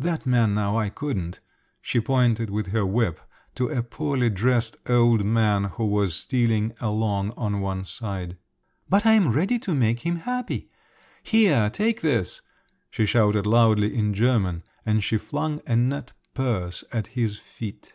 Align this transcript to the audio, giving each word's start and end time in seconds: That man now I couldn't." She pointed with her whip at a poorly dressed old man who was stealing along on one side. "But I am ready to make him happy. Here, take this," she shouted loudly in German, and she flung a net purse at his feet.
That 0.00 0.26
man 0.26 0.52
now 0.54 0.76
I 0.76 0.88
couldn't." 0.88 1.38
She 1.80 2.00
pointed 2.00 2.50
with 2.50 2.72
her 2.72 2.84
whip 2.84 3.20
at 3.54 3.62
a 3.70 3.84
poorly 3.84 4.28
dressed 4.28 4.76
old 4.88 5.24
man 5.24 5.62
who 5.78 5.86
was 5.86 6.12
stealing 6.16 6.72
along 6.80 7.32
on 7.36 7.60
one 7.60 7.84
side. 7.84 8.36
"But 8.88 9.06
I 9.06 9.12
am 9.12 9.30
ready 9.30 9.60
to 9.60 9.76
make 9.76 10.00
him 10.00 10.16
happy. 10.16 10.72
Here, 11.22 11.70
take 11.70 12.00
this," 12.00 12.42
she 12.90 13.06
shouted 13.06 13.46
loudly 13.46 13.96
in 13.96 14.12
German, 14.12 14.64
and 14.84 15.04
she 15.04 15.18
flung 15.18 15.60
a 15.68 15.76
net 15.76 16.14
purse 16.34 16.82
at 16.92 17.06
his 17.14 17.36
feet. 17.38 17.92